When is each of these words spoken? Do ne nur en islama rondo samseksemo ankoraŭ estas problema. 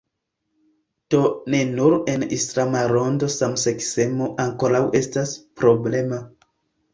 Do 1.15 1.19
ne 1.53 1.59
nur 1.73 1.95
en 2.13 2.25
islama 2.37 2.81
rondo 2.93 3.29
samseksemo 3.35 4.31
ankoraŭ 4.47 4.83
estas 5.03 5.37
problema. 5.63 6.21